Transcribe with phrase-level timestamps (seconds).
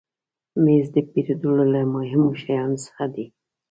[0.63, 3.25] مېز د پیرودلو له مهمو شیانو څخه دی.